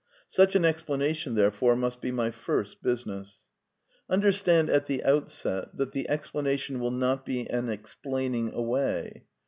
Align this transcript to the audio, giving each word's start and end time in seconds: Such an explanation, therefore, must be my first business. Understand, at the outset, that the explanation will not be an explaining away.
Such 0.29 0.55
an 0.55 0.65
explanation, 0.65 1.35
therefore, 1.35 1.75
must 1.75 2.01
be 2.01 2.09
my 2.11 2.31
first 2.31 2.81
business. 2.81 3.43
Understand, 4.09 4.67
at 4.67 4.87
the 4.87 5.03
outset, 5.03 5.77
that 5.77 5.91
the 5.91 6.09
explanation 6.09 6.79
will 6.79 6.89
not 6.89 7.23
be 7.23 7.47
an 7.47 7.69
explaining 7.69 8.51
away. 8.51 9.25